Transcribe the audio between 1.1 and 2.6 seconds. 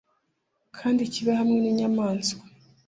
kibe hamwe n inyamaswa